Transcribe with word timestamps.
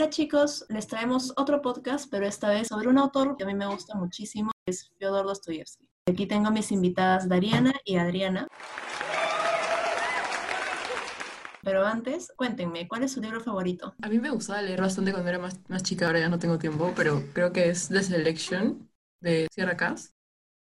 Hola 0.00 0.08
chicos, 0.08 0.64
les 0.70 0.86
traemos 0.86 1.34
otro 1.36 1.60
podcast, 1.60 2.10
pero 2.10 2.26
esta 2.26 2.48
vez 2.48 2.68
sobre 2.68 2.88
un 2.88 2.96
autor 2.96 3.36
que 3.36 3.44
a 3.44 3.46
mí 3.46 3.52
me 3.52 3.66
gusta 3.66 3.94
muchísimo, 3.94 4.50
es 4.64 4.90
Fyodor 4.96 5.26
Dostoyevsky. 5.26 5.90
Aquí 6.06 6.24
tengo 6.24 6.48
a 6.48 6.50
mis 6.50 6.72
invitadas 6.72 7.28
Dariana 7.28 7.74
y 7.84 7.98
Adriana. 7.98 8.48
Pero 11.62 11.84
antes, 11.84 12.32
cuéntenme, 12.34 12.88
¿cuál 12.88 13.02
es 13.02 13.12
su 13.12 13.20
libro 13.20 13.42
favorito? 13.42 13.94
A 14.00 14.08
mí 14.08 14.18
me 14.18 14.30
gustaba 14.30 14.62
leer 14.62 14.80
bastante 14.80 15.12
cuando 15.12 15.28
era 15.28 15.38
más, 15.38 15.60
más 15.68 15.82
chica, 15.82 16.06
ahora 16.06 16.20
ya 16.20 16.30
no 16.30 16.38
tengo 16.38 16.58
tiempo, 16.58 16.94
pero 16.96 17.22
creo 17.34 17.52
que 17.52 17.68
es 17.68 17.90
The 17.90 18.02
Selection 18.02 18.88
de 19.20 19.48
Sierra 19.52 19.76
Cass. 19.76 20.14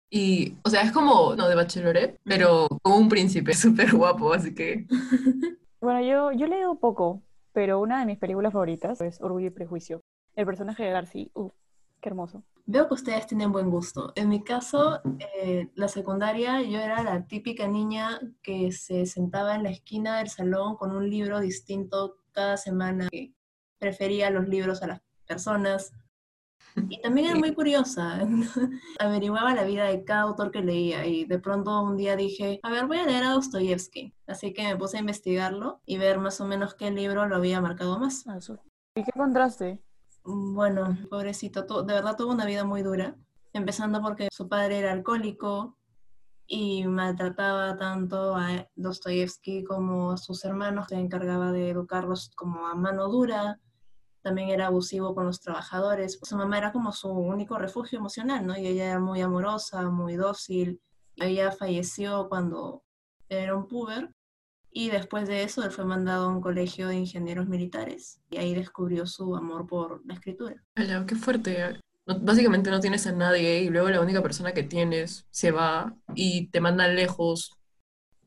Y, 0.09 0.55
o 0.63 0.71
sea, 0.71 0.81
es 0.81 0.91
como, 0.91 1.35
no, 1.35 1.47
de 1.47 1.53
Bachelorette, 1.53 2.19
pero 2.23 2.67
como 2.81 2.97
un 2.97 3.07
príncipe 3.07 3.53
súper 3.53 3.93
guapo, 3.93 4.33
así 4.33 4.55
que... 4.55 4.87
Bueno, 5.79 6.01
yo, 6.01 6.31
yo 6.31 6.47
leído 6.47 6.79
poco, 6.79 7.21
pero 7.57 7.81
una 7.81 7.99
de 7.99 8.05
mis 8.05 8.19
películas 8.19 8.53
favoritas 8.53 9.01
es 9.01 9.19
Orgullo 9.19 9.47
y 9.47 9.49
Prejuicio. 9.49 10.03
El 10.35 10.45
personaje 10.45 10.83
de 10.83 10.91
Darcy, 10.91 11.31
qué 11.99 12.09
hermoso. 12.09 12.43
Veo 12.67 12.87
que 12.87 12.93
ustedes 12.93 13.25
tienen 13.25 13.51
buen 13.51 13.71
gusto. 13.71 14.13
En 14.15 14.29
mi 14.29 14.43
caso, 14.43 15.01
eh, 15.35 15.71
la 15.73 15.87
secundaria, 15.87 16.61
yo 16.61 16.77
era 16.77 17.01
la 17.01 17.25
típica 17.25 17.67
niña 17.67 18.19
que 18.43 18.71
se 18.71 19.07
sentaba 19.07 19.55
en 19.55 19.63
la 19.63 19.71
esquina 19.71 20.19
del 20.19 20.29
salón 20.29 20.75
con 20.75 20.95
un 20.95 21.09
libro 21.09 21.39
distinto 21.39 22.19
cada 22.31 22.57
semana, 22.57 23.07
que 23.09 23.33
prefería 23.79 24.29
los 24.29 24.47
libros 24.47 24.83
a 24.83 24.87
las 24.89 25.01
personas. 25.25 25.93
Y 26.89 27.01
también 27.01 27.27
era 27.27 27.39
muy 27.39 27.53
curiosa. 27.53 28.19
Averiguaba 28.99 29.55
la 29.55 29.63
vida 29.63 29.85
de 29.85 30.03
cada 30.03 30.21
autor 30.21 30.51
que 30.51 30.61
leía 30.61 31.05
y 31.05 31.25
de 31.25 31.39
pronto 31.39 31.81
un 31.81 31.97
día 31.97 32.15
dije, 32.15 32.59
a 32.63 32.69
ver, 32.69 32.85
voy 32.85 32.97
a 32.97 33.05
leer 33.05 33.23
a 33.23 33.31
Dostoyevsky. 33.31 34.13
Así 34.27 34.53
que 34.53 34.63
me 34.63 34.75
puse 34.75 34.97
a 34.97 35.01
investigarlo 35.01 35.81
y 35.85 35.97
ver 35.97 36.19
más 36.19 36.39
o 36.41 36.45
menos 36.45 36.75
qué 36.75 36.91
libro 36.91 37.27
lo 37.27 37.35
había 37.35 37.61
marcado 37.61 37.99
más. 37.99 38.25
Ah, 38.27 38.39
¿Y 38.95 39.03
qué 39.03 39.11
encontraste? 39.13 39.81
Bueno, 40.23 40.97
pobrecito, 41.09 41.83
de 41.83 41.93
verdad 41.93 42.17
tuvo 42.17 42.33
una 42.33 42.45
vida 42.45 42.65
muy 42.65 42.81
dura, 42.81 43.15
empezando 43.53 44.01
porque 44.01 44.27
su 44.29 44.49
padre 44.49 44.79
era 44.79 44.91
alcohólico 44.91 45.77
y 46.47 46.85
maltrataba 46.85 47.77
tanto 47.77 48.35
a 48.35 48.67
Dostoyevsky 48.75 49.63
como 49.63 50.11
a 50.11 50.17
sus 50.17 50.43
hermanos, 50.43 50.87
se 50.89 50.95
encargaba 50.95 51.51
de 51.51 51.69
educarlos 51.69 52.31
como 52.35 52.67
a 52.67 52.75
mano 52.75 53.07
dura, 53.07 53.59
también 54.27 54.49
era 54.49 54.67
abusivo 54.67 55.15
con 55.15 55.25
los 55.25 55.39
trabajadores. 55.39 56.19
Su 56.21 56.35
mamá 56.35 56.57
era 56.57 56.73
como 56.73 56.91
su 56.91 57.09
único 57.09 57.57
refugio 57.57 57.97
emocional, 57.97 58.45
¿no? 58.45 58.57
Y 58.57 58.67
ella 58.67 58.89
era 58.89 58.99
muy 58.99 59.21
amorosa, 59.21 59.89
muy 59.89 60.17
dócil. 60.17 60.81
Ella 61.15 61.53
falleció 61.53 62.27
cuando 62.27 62.83
era 63.29 63.55
un 63.55 63.69
puber 63.69 64.11
y 64.69 64.89
después 64.89 65.29
de 65.29 65.43
eso, 65.43 65.63
él 65.63 65.71
fue 65.71 65.85
mandado 65.85 66.25
a 66.25 66.27
un 66.27 66.41
colegio 66.41 66.89
de 66.89 66.97
ingenieros 66.97 67.47
militares 67.47 68.19
y 68.29 68.35
ahí 68.35 68.53
descubrió 68.53 69.07
su 69.07 69.33
amor 69.33 69.65
por 69.65 70.05
la 70.05 70.15
escritura. 70.15 70.61
qué 70.75 71.15
fuerte. 71.15 71.79
básicamente 72.05 72.69
no 72.69 72.81
tienes 72.81 73.07
a 73.07 73.13
nadie 73.13 73.63
y 73.63 73.69
luego 73.69 73.89
la 73.89 74.01
única 74.01 74.21
persona 74.21 74.51
que 74.51 74.63
tienes 74.63 75.25
se 75.31 75.51
va 75.51 75.95
y 76.15 76.47
te 76.47 76.59
mandan 76.59 76.97
lejos. 76.97 77.57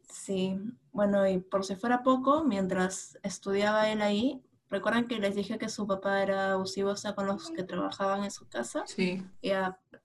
Sí, 0.08 0.58
bueno, 0.92 1.28
y 1.28 1.40
por 1.40 1.66
si 1.66 1.76
fuera 1.76 2.02
poco, 2.02 2.42
mientras 2.44 3.18
estudiaba 3.22 3.90
él 3.90 4.00
ahí, 4.00 4.42
¿recuerdan 4.70 5.06
que 5.06 5.18
les 5.18 5.34
dije 5.34 5.58
que 5.58 5.68
su 5.68 5.86
papá 5.86 6.22
era 6.22 6.52
abusivo 6.52 6.94
con 7.14 7.26
los 7.26 7.50
que 7.50 7.64
trabajaban 7.64 8.24
en 8.24 8.30
su 8.30 8.48
casa? 8.48 8.84
Sí. 8.86 9.22
Y 9.42 9.50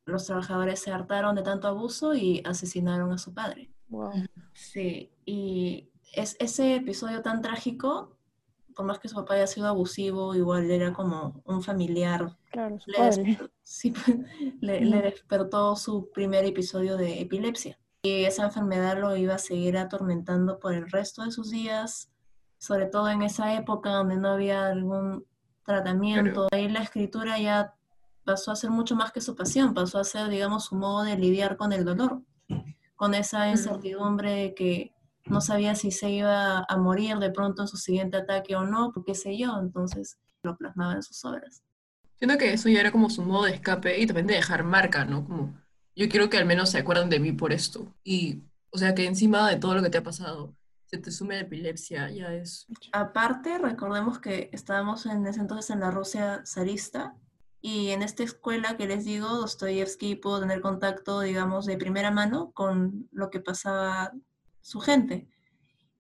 los 0.06 0.26
trabajadores 0.26 0.80
se 0.80 0.92
hartaron 0.92 1.36
de 1.36 1.44
tanto 1.44 1.68
abuso 1.68 2.16
y 2.16 2.42
asesinaron 2.46 3.12
a 3.14 3.18
su 3.18 3.34
padre. 3.34 3.72
Wow. 3.90 4.12
Sí, 4.54 5.12
y 5.26 5.90
es, 6.14 6.36
ese 6.40 6.76
episodio 6.76 7.22
tan 7.22 7.42
trágico, 7.42 8.18
por 8.76 8.86
más 8.86 9.00
que 9.00 9.08
su 9.08 9.16
papá 9.16 9.36
haya 9.36 9.48
sido 9.48 9.68
abusivo, 9.68 10.36
igual 10.36 10.70
era 10.70 10.92
como 10.92 11.42
un 11.46 11.62
familiar. 11.62 12.36
Claro, 12.52 12.80
su 12.80 12.92
le, 12.92 12.98
padre. 12.98 13.40
sí, 13.62 13.94
le, 14.62 14.82
le 14.82 15.02
despertó 15.02 15.76
su 15.76 16.12
primer 16.12 16.44
episodio 16.46 16.98
de 16.98 17.22
epilepsia. 17.22 17.80
Y 18.02 18.26
esa 18.26 18.46
enfermedad 18.46 19.00
lo 19.00 19.16
iba 19.16 19.36
a 19.36 19.40
seguir 19.40 19.78
atormentando 19.78 20.60
por 20.60 20.74
el 20.74 20.90
resto 20.92 21.24
de 21.24 21.32
sus 21.32 21.50
días, 21.50 22.12
sobre 22.58 22.86
todo 22.88 23.10
en 23.10 23.22
esa 23.22 23.54
época 23.56 23.92
donde 23.92 24.18
no 24.18 24.30
había 24.30 24.68
algún 24.68 25.26
tratamiento. 25.64 26.48
Ahí 26.52 26.70
la 26.70 26.82
escritura 26.82 27.40
ya 27.40 27.74
pasó 28.24 28.52
a 28.52 28.56
ser 28.56 28.70
mucho 28.70 28.96
más 28.96 29.12
que 29.12 29.22
su 29.22 29.36
pasión, 29.36 29.74
pasó 29.74 30.00
a 30.00 30.04
ser, 30.04 30.30
digamos, 30.30 30.66
su 30.66 30.76
modo 30.76 31.04
de 31.04 31.18
lidiar 31.18 31.58
con 31.58 31.74
el 31.74 31.86
dolor, 31.86 32.22
con 32.96 33.14
esa 33.14 33.50
incertidumbre 33.50 34.54
que 34.56 34.94
no 35.26 35.42
sabía 35.42 35.76
si 35.76 35.92
se 35.92 36.10
iba 36.10 36.66
a 36.68 36.78
morir 36.78 37.18
de 37.18 37.32
pronto 37.32 37.64
en 37.64 37.68
su 37.68 37.78
siguiente 37.78 38.18
ataque 38.18 38.56
o 38.56 38.66
no, 38.66 38.94
qué 39.06 39.16
sé 39.16 39.38
yo, 39.38 39.58
entonces 39.60 40.18
lo 40.44 40.56
plasmaba 40.56 40.94
en 40.94 41.04
sus 41.04 41.24
obras. 41.26 41.64
Siento 42.18 42.38
que 42.38 42.54
eso 42.54 42.70
ya 42.70 42.80
era 42.80 42.92
como 42.92 43.10
su 43.10 43.24
modo 43.24 43.46
de 43.46 43.54
escape 43.54 44.00
y 44.00 44.08
también 44.08 44.28
de 44.28 44.36
dejar 44.36 44.64
marca, 44.64 45.04
¿no? 45.04 45.26
Como 45.26 45.54
yo 45.96 46.10
quiero 46.10 46.30
que 46.30 46.38
al 46.38 46.46
menos 46.46 46.70
se 46.70 46.78
acuerden 46.78 47.10
de 47.10 47.20
mí 47.20 47.32
por 47.32 47.52
esto. 47.52 47.94
Y, 48.04 48.44
o 48.70 48.78
sea, 48.78 48.94
que 48.94 49.06
encima 49.06 49.50
de 49.50 49.58
todo 49.58 49.76
lo 49.76 49.82
que 49.82 49.90
te 49.90 49.98
ha 49.98 50.04
pasado, 50.04 50.54
se 50.96 51.02
te 51.02 51.12
sume 51.12 51.36
la 51.36 51.42
epilepsia, 51.42 52.10
ya 52.10 52.34
es... 52.34 52.68
Aparte, 52.94 53.58
recordemos 53.58 54.20
que 54.20 54.50
estábamos 54.54 55.06
en 55.06 55.28
ese 55.28 55.42
entonces 55.42 55.70
en 55.72 55.82
la 55.82 55.92
Rusia 55.92 56.42
zarista 56.46 57.16
y 57.62 57.90
en 57.90 58.02
esta 58.02 58.24
escuela 58.24 58.78
que 58.78 58.88
les 58.88 59.04
digo, 59.04 59.28
Dostoyevsky 59.28 60.16
pudo 60.16 60.40
tener 60.40 60.62
contacto, 60.62 61.20
digamos, 61.20 61.66
de 61.66 61.78
primera 61.78 62.12
mano 62.12 62.52
con 62.52 63.10
lo 63.12 63.30
que 63.30 63.42
pasaba 63.42 64.14
su 64.62 64.80
gente. 64.80 65.28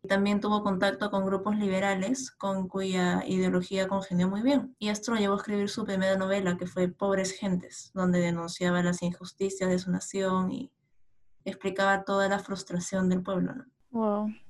También 0.07 0.39
tuvo 0.39 0.63
contacto 0.63 1.11
con 1.11 1.25
grupos 1.25 1.57
liberales 1.57 2.31
con 2.31 2.69
cuya 2.69 3.23
ideología 3.27 3.89
congenió 3.89 4.29
muy 4.29 4.43
bien. 4.43 4.75
Y 4.79 4.89
esto 4.89 5.11
lo 5.11 5.17
llevó 5.17 5.33
a 5.33 5.37
escribir 5.37 5.67
su 5.67 5.83
primera 5.83 6.15
novela, 6.15 6.55
que 6.55 6.67
fue 6.67 6.87
Pobres 6.87 7.31
Gentes, 7.33 7.91
donde 7.93 8.19
denunciaba 8.19 8.81
las 8.83 9.01
injusticias 9.01 9.69
de 9.69 9.79
su 9.79 9.91
nación 9.91 10.51
y 10.51 10.71
explicaba 11.43 12.05
toda 12.05 12.29
la 12.29 12.39
frustración 12.39 13.09
del 13.09 13.23
pueblo. 13.23 13.55
¿no? 13.55 13.65
Wow. 13.89 14.44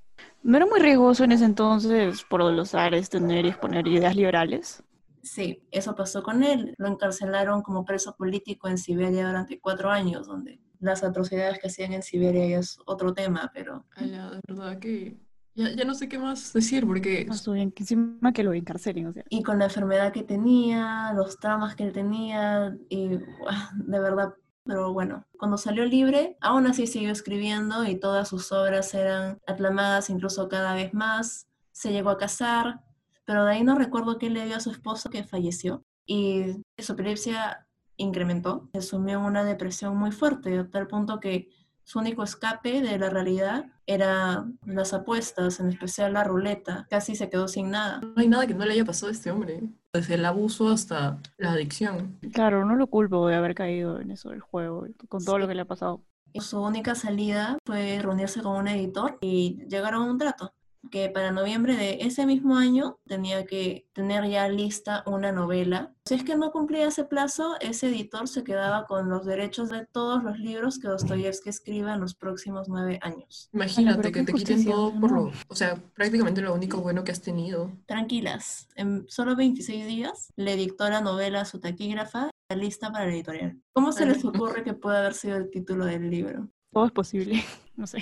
¿No 0.45 0.57
era 0.57 0.67
muy 0.67 0.79
riesgoso 0.79 1.23
en 1.23 1.31
ese 1.31 1.44
entonces 1.44 2.23
por 2.23 2.44
los 2.44 2.75
ares 2.75 3.09
tener 3.09 3.45
y 3.45 3.50
exponer 3.50 3.88
ideas 3.88 4.16
liberales? 4.16 4.83
Sí, 5.23 5.63
eso 5.72 5.95
pasó 5.95 6.22
con 6.22 6.44
él. 6.44 6.75
Lo 6.78 6.88
encarcelaron 6.88 7.63
como 7.63 7.83
preso 7.83 8.16
político 8.16 8.67
en 8.67 8.78
Siberia 8.78 9.25
durante 9.25 9.59
cuatro 9.59 9.89
años, 9.89 10.28
donde 10.28 10.59
las 10.79 11.03
atrocidades 11.03 11.57
que 11.57 11.66
hacían 11.66 11.94
en 11.94 12.03
Siberia 12.03 12.59
es 12.59 12.78
otro 12.85 13.11
tema, 13.11 13.50
pero... 13.56 13.88
Ay, 13.95 14.11
ya, 14.11 14.29
de 14.29 14.39
verdad 14.47 14.78
que 14.78 15.17
ya, 15.56 15.73
ya, 15.73 15.83
no 15.83 15.95
sé 15.95 16.07
qué 16.07 16.19
más 16.19 16.53
decir 16.53 16.85
porque... 16.85 17.25
No, 17.25 17.53
bien, 17.53 17.72
que 17.72 17.81
encima 17.81 18.31
que 18.31 18.44
lo 18.44 18.53
encarcelen, 18.53 19.07
o 19.07 19.13
sea. 19.13 19.23
Y 19.29 19.41
con 19.41 19.57
la 19.57 19.66
enfermedad 19.66 20.13
que 20.13 20.22
tenía, 20.22 21.12
los 21.16 21.39
traumas 21.39 21.75
que 21.75 21.85
él 21.85 21.91
tenía, 21.91 22.77
y 22.88 23.17
de 23.73 24.00
verdad, 24.00 24.35
pero 24.66 24.92
bueno, 24.92 25.26
cuando 25.38 25.58
salió 25.58 25.86
libre, 25.86 26.38
aún 26.42 26.66
así 26.66 26.88
siguió 26.88 27.12
escribiendo 27.12 27.86
y 27.86 28.00
todas 28.00 28.28
sus 28.28 28.52
obras 28.52 28.94
eran 28.96 29.40
aclamadas 29.46 30.09
incluso 30.09 30.50
cada 30.50 30.74
vez 30.74 30.94
más. 30.94 31.48
Se 31.72 31.92
llegó 31.92 32.09
a 32.09 32.18
casar, 32.18 32.81
pero 33.25 33.46
de 33.46 33.54
ahí 33.54 33.64
no 33.64 33.75
recuerdo 33.75 34.18
qué 34.18 34.30
le 34.30 34.46
dio 34.46 34.56
a 34.56 34.59
su 34.59 34.72
esposo 34.72 35.09
que 35.09 35.24
falleció. 35.24 35.84
Y 36.08 36.64
su 36.78 36.94
epilepsia 36.94 37.68
incrementó, 37.98 38.70
se 38.74 38.81
sumió 38.81 39.20
en 39.20 39.25
una 39.25 39.44
depresión 39.44 39.96
muy 39.98 40.12
fuerte, 40.12 40.58
a 40.58 40.70
tal 40.70 40.88
punto 40.88 41.20
que 41.20 41.50
su 41.84 42.00
único 42.00 42.24
escape 42.24 42.81
de 42.81 42.98
la 42.98 43.12
realidad 43.12 43.66
era 43.86 44.46
las 44.66 44.94
apuestas, 44.94 45.59
en 45.59 45.70
especial 45.70 46.14
la 46.14 46.24
ruleta. 46.24 46.88
Casi 46.90 47.16
se 47.16 47.30
quedó 47.30 47.48
sin 47.48 47.70
nada. 47.70 48.02
No 48.02 48.16
hay 48.18 48.28
nada 48.28 48.48
que 48.48 48.56
no 48.56 48.66
le 48.66 48.74
haya 48.74 48.86
pasado 48.86 49.09
a 49.09 49.14
este 49.14 49.30
hombre, 49.30 49.62
desde 49.95 50.16
el 50.16 50.25
abuso 50.25 50.69
hasta 50.69 51.19
la 51.38 51.51
adicción. 51.51 52.19
Claro, 52.33 52.66
no 52.66 52.75
lo 52.75 52.88
culpo 52.88 53.28
de 53.28 53.35
haber 53.35 53.56
caído 53.56 54.00
en 54.00 54.11
eso 54.11 54.29
del 54.29 54.41
juego, 54.41 54.85
con 55.09 55.23
todo 55.23 55.39
lo 55.39 55.47
que 55.47 55.56
le 55.56 55.61
ha 55.61 55.66
pasado. 55.66 56.01
Su 56.35 56.61
única 56.61 56.95
salida 56.95 57.57
fue 57.66 58.00
reunirse 58.01 58.41
con 58.41 58.57
un 58.57 58.67
editor 58.67 59.17
y 59.22 59.66
llegaron 59.69 60.03
a 60.03 60.11
un 60.11 60.17
trato 60.17 60.53
que 60.90 61.09
para 61.09 61.31
noviembre 61.31 61.75
de 61.75 62.00
ese 62.01 62.25
mismo 62.25 62.57
año 62.57 63.00
tenía 63.06 63.45
que 63.45 63.88
tener 63.94 64.27
ya 64.30 64.48
lista 64.50 65.04
una 65.06 65.31
novela. 65.31 65.94
Si 66.06 66.15
es 66.15 66.24
que 66.24 66.36
no 66.36 66.51
cumplía 66.51 66.88
ese 66.88 67.06
plazo, 67.06 67.56
ese 67.60 67.88
editor 67.88 68.27
se 68.27 68.44
quedaba 68.44 68.86
con 68.86 69.10
los 69.10 69.25
derechos 69.25 69.69
de 69.69 69.86
todos 69.86 70.24
los 70.24 70.38
libros 70.39 70.80
que 70.80 70.88
Dostoyevsky 70.88 71.50
escriba 71.50 71.94
en 71.94 72.01
los 72.01 72.15
próximos 72.15 72.68
nueve 72.69 73.00
años. 73.01 73.50
Imagínate 73.54 74.12
que 74.12 74.24
te 74.24 74.33
quiten 74.33 74.65
todo 74.65 75.00
por 75.00 75.12
lo, 75.12 75.31
o 75.48 75.56
sea, 75.56 75.75
prácticamente 75.94 76.42
lo 76.42 76.54
único 76.54 76.81
bueno 76.81 77.04
que 77.04 77.12
has 77.12 77.21
tenido. 77.21 77.71
Tranquilas, 77.86 78.68
en 78.75 79.06
solo 79.07 79.36
26 79.36 79.88
días 79.88 80.33
le 80.36 80.56
dictó 80.56 80.89
la 80.89 81.01
novela 81.01 81.42
a 81.42 81.45
su 81.45 81.60
taquígrafa 81.60 82.30
lista 82.54 82.92
para 82.92 83.06
la 83.06 83.13
editorial. 83.13 83.60
¿Cómo 83.74 83.92
se 83.92 84.06
les 84.06 84.24
ocurre 84.24 84.63
que 84.63 84.74
puede 84.74 84.98
haber 84.98 85.13
sido 85.13 85.38
el 85.38 85.50
título 85.50 85.86
del 85.86 86.10
libro? 86.10 86.50
Todo 86.71 86.86
es 86.86 86.92
posible, 86.92 87.44
no 87.75 87.88
sé. 87.88 88.00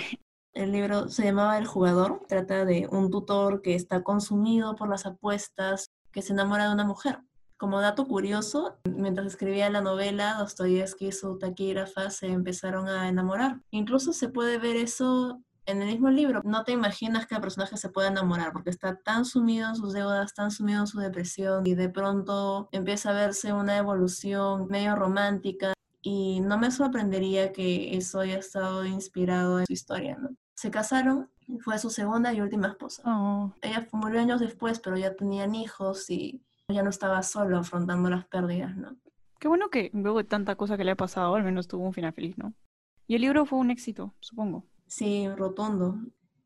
El 0.54 0.70
libro 0.70 1.08
se 1.08 1.24
llamaba 1.24 1.58
El 1.58 1.66
jugador, 1.66 2.22
trata 2.28 2.64
de 2.64 2.86
un 2.90 3.10
tutor 3.10 3.60
que 3.60 3.74
está 3.74 4.04
consumido 4.04 4.76
por 4.76 4.88
las 4.88 5.04
apuestas, 5.04 5.90
que 6.12 6.22
se 6.22 6.32
enamora 6.32 6.68
de 6.68 6.74
una 6.74 6.84
mujer. 6.84 7.18
Como 7.56 7.80
dato 7.80 8.06
curioso, 8.06 8.78
mientras 8.84 9.26
escribía 9.26 9.68
la 9.68 9.80
novela, 9.80 10.36
Dostoyevsky 10.38 11.08
y 11.08 11.12
su 11.12 11.38
taquígrafa 11.38 12.10
se 12.10 12.28
empezaron 12.28 12.88
a 12.88 13.08
enamorar. 13.08 13.60
Incluso 13.70 14.12
se 14.12 14.28
puede 14.28 14.58
ver 14.58 14.76
eso 14.76 15.40
en 15.66 15.80
el 15.80 15.88
mismo 15.88 16.10
libro 16.10 16.42
no 16.44 16.62
te 16.62 16.72
imaginas 16.72 17.26
que 17.26 17.34
el 17.34 17.40
personaje 17.40 17.78
se 17.78 17.88
pueda 17.88 18.08
enamorar 18.08 18.52
porque 18.52 18.68
está 18.68 18.96
tan 18.96 19.24
sumido 19.24 19.66
en 19.68 19.76
sus 19.76 19.94
deudas, 19.94 20.34
tan 20.34 20.50
sumido 20.50 20.80
en 20.80 20.86
su 20.86 20.98
depresión 20.98 21.66
y 21.66 21.74
de 21.74 21.88
pronto 21.88 22.68
empieza 22.70 23.10
a 23.10 23.14
verse 23.14 23.52
una 23.54 23.78
evolución 23.78 24.66
medio 24.68 24.94
romántica 24.94 25.72
y 26.02 26.42
no 26.42 26.58
me 26.58 26.70
sorprendería 26.70 27.52
que 27.52 27.96
eso 27.96 28.20
haya 28.20 28.36
estado 28.36 28.84
inspirado 28.84 29.60
en 29.60 29.66
su 29.66 29.72
historia, 29.72 30.18
¿no? 30.20 30.36
Se 30.54 30.70
casaron, 30.70 31.30
fue 31.60 31.78
su 31.78 31.90
segunda 31.90 32.32
y 32.32 32.40
última 32.40 32.68
esposa. 32.68 33.02
Oh. 33.04 33.52
Ella 33.60 33.86
murió 33.92 34.20
años 34.20 34.40
después, 34.40 34.80
pero 34.80 34.96
ya 34.96 35.14
tenían 35.14 35.54
hijos 35.54 36.08
y 36.10 36.42
ya 36.68 36.82
no 36.82 36.90
estaba 36.90 37.22
solo 37.22 37.58
afrontando 37.58 38.08
las 38.08 38.24
pérdidas, 38.26 38.76
¿no? 38.76 38.96
Qué 39.38 39.48
bueno 39.48 39.68
que 39.68 39.90
luego 39.92 40.18
de 40.18 40.24
tanta 40.24 40.56
cosa 40.56 40.76
que 40.76 40.84
le 40.84 40.92
ha 40.92 40.96
pasado, 40.96 41.34
al 41.34 41.44
menos 41.44 41.68
tuvo 41.68 41.84
un 41.84 41.92
final 41.92 42.12
feliz, 42.12 42.38
¿no? 42.38 42.54
Y 43.06 43.16
el 43.16 43.20
libro 43.20 43.44
fue 43.44 43.58
un 43.58 43.70
éxito, 43.70 44.14
supongo. 44.20 44.64
Sí, 44.86 45.28
rotundo. 45.36 45.98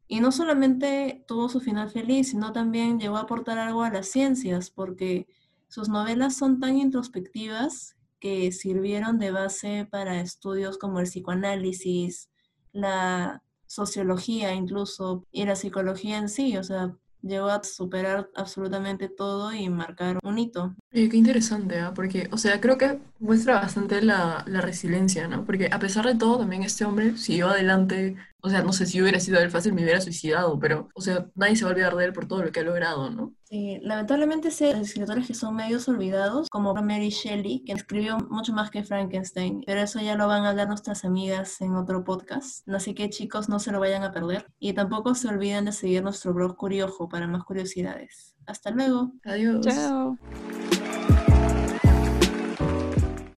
Y 0.08 0.20
no 0.20 0.32
solamente 0.32 1.24
tuvo 1.28 1.48
su 1.48 1.60
final 1.60 1.90
feliz, 1.90 2.30
sino 2.30 2.52
también 2.52 2.98
llegó 2.98 3.18
a 3.18 3.22
aportar 3.22 3.58
algo 3.58 3.82
a 3.82 3.90
las 3.90 4.08
ciencias, 4.08 4.70
porque 4.70 5.28
sus 5.68 5.88
novelas 5.88 6.36
son 6.36 6.58
tan 6.58 6.76
introspectivas 6.76 7.96
que 8.18 8.50
sirvieron 8.50 9.18
de 9.18 9.30
base 9.30 9.86
para 9.88 10.20
estudios 10.20 10.78
como 10.78 10.98
el 10.98 11.06
psicoanálisis, 11.06 12.30
la 12.72 13.42
sociología 13.68 14.52
incluso, 14.54 15.24
y 15.30 15.44
la 15.44 15.54
psicología 15.54 16.18
en 16.18 16.28
sí, 16.28 16.56
o 16.56 16.64
sea, 16.64 16.92
llegó 17.22 17.48
a 17.48 17.62
superar 17.62 18.30
absolutamente 18.34 19.08
todo 19.08 19.52
y 19.52 19.68
marcar 19.68 20.18
un 20.22 20.38
hito. 20.38 20.74
Oye, 20.92 21.08
qué 21.08 21.16
interesante, 21.16 21.78
¿ah? 21.78 21.92
Porque, 21.94 22.28
o 22.32 22.38
sea, 22.38 22.60
creo 22.60 22.78
que 22.78 22.98
muestra 23.18 23.54
bastante 23.54 24.02
la, 24.02 24.44
la 24.46 24.60
resiliencia, 24.60 25.28
¿no? 25.28 25.44
Porque 25.44 25.68
a 25.70 25.78
pesar 25.78 26.06
de 26.06 26.14
todo, 26.14 26.38
también 26.38 26.62
este 26.62 26.84
hombre 26.84 27.16
siguió 27.16 27.48
adelante. 27.48 28.16
O 28.40 28.48
sea, 28.48 28.62
no 28.62 28.72
sé 28.72 28.86
si 28.86 29.02
hubiera 29.02 29.18
sido 29.18 29.40
él 29.40 29.50
fácil, 29.50 29.72
me 29.72 29.82
hubiera 29.82 30.00
suicidado, 30.00 30.58
pero, 30.60 30.88
o 30.94 31.00
sea, 31.00 31.26
nadie 31.34 31.56
se 31.56 31.64
va 31.64 31.70
a 31.70 31.74
olvidar 31.74 31.96
de 31.96 32.04
él 32.04 32.12
por 32.12 32.26
todo 32.26 32.42
lo 32.42 32.52
que 32.52 32.60
ha 32.60 32.62
logrado, 32.62 33.10
¿no? 33.10 33.34
Sí, 33.42 33.80
lamentablemente 33.82 34.48
hay 34.60 34.80
escritores 34.80 35.26
que 35.26 35.34
son 35.34 35.56
medios 35.56 35.88
olvidados, 35.88 36.48
como 36.50 36.74
Mary 36.74 37.08
Shelley, 37.08 37.64
que 37.64 37.72
escribió 37.72 38.18
mucho 38.30 38.52
más 38.52 38.70
que 38.70 38.84
Frankenstein, 38.84 39.62
pero 39.66 39.80
eso 39.80 40.00
ya 40.00 40.16
lo 40.16 40.28
van 40.28 40.44
a 40.44 40.50
hablar 40.50 40.68
nuestras 40.68 41.04
amigas 41.04 41.60
en 41.60 41.74
otro 41.74 42.04
podcast. 42.04 42.68
Así 42.68 42.94
que 42.94 43.10
chicos, 43.10 43.48
no 43.48 43.58
se 43.58 43.72
lo 43.72 43.80
vayan 43.80 44.04
a 44.04 44.12
perder. 44.12 44.46
Y 44.60 44.74
tampoco 44.74 45.14
se 45.14 45.28
olviden 45.28 45.64
de 45.64 45.72
seguir 45.72 46.02
nuestro 46.02 46.32
blog 46.34 46.56
Curiojo 46.56 47.08
para 47.08 47.26
más 47.26 47.44
curiosidades. 47.44 48.36
Hasta 48.46 48.70
luego. 48.70 49.12
Adiós. 49.24 49.64
Chao. 49.64 50.18